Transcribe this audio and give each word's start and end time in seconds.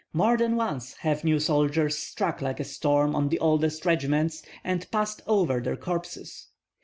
More 0.13 0.35
than 0.35 0.55
once 0.55 0.93
have 1.01 1.23
new 1.23 1.39
soldiers 1.39 1.95
struck 1.95 2.41
like 2.41 2.59
a 2.59 2.63
storm 2.63 3.13
on 3.15 3.29
the 3.29 3.37
oldest 3.37 3.85
regiments, 3.85 4.41
and 4.63 4.89
passed 4.89 5.21
over 5.27 5.59
their 5.61 5.77
corpses. 5.77 6.47